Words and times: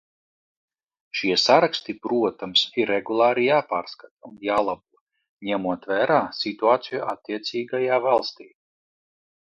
Šie 1.17 1.35
saraksti, 1.41 1.93
protams, 2.05 2.63
ir 2.83 2.89
regulāri 2.93 3.45
jāpārskata 3.49 4.31
un 4.31 4.39
jālabo, 4.47 5.03
ņemot 5.51 5.87
vērā 5.93 6.19
situāciju 6.41 7.07
attiecīgajā 7.15 8.05
valstī. 8.09 8.51